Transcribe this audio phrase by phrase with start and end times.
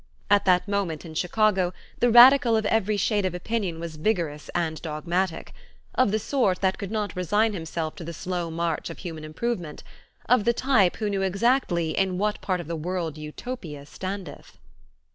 [0.31, 4.81] At that moment in Chicago the radical of every shade of opinion was vigorous and
[4.81, 5.53] dogmatic;
[5.93, 9.83] of the sort that could not resign himself to the slow march of human improvement;
[10.27, 14.57] of the type who knew exactly "in what part of the world Utopia standeth."